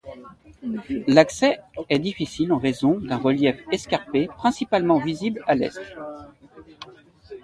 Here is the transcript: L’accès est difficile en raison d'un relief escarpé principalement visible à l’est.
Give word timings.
L’accès 1.05 1.59
est 1.89 1.99
difficile 1.99 2.51
en 2.53 2.57
raison 2.57 2.97
d'un 2.99 3.17
relief 3.17 3.55
escarpé 3.71 4.25
principalement 4.35 4.97
visible 4.97 5.43
à 5.45 5.53
l’est. 5.53 5.79